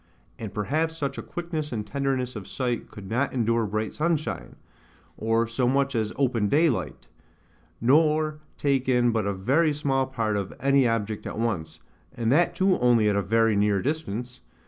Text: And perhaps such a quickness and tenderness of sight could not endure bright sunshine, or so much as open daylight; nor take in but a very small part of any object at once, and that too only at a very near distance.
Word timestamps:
And 0.39 0.51
perhaps 0.51 0.97
such 0.97 1.19
a 1.19 1.21
quickness 1.21 1.71
and 1.71 1.85
tenderness 1.85 2.35
of 2.35 2.47
sight 2.47 2.89
could 2.89 3.07
not 3.07 3.33
endure 3.33 3.67
bright 3.67 3.93
sunshine, 3.93 4.55
or 5.15 5.45
so 5.45 5.67
much 5.67 5.93
as 5.93 6.11
open 6.15 6.49
daylight; 6.49 7.05
nor 7.79 8.39
take 8.57 8.89
in 8.89 9.11
but 9.11 9.27
a 9.27 9.33
very 9.35 9.73
small 9.73 10.07
part 10.07 10.37
of 10.37 10.53
any 10.59 10.87
object 10.87 11.27
at 11.27 11.37
once, 11.37 11.79
and 12.15 12.31
that 12.31 12.55
too 12.55 12.79
only 12.79 13.09
at 13.09 13.15
a 13.15 13.21
very 13.21 13.55
near 13.55 13.79
distance. 13.79 14.39